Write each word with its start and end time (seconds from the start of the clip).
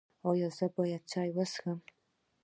ایا 0.29 0.47
زه 0.57 0.65
باید 0.75 1.03
چای 1.11 1.29
وڅښم؟ 1.35 1.79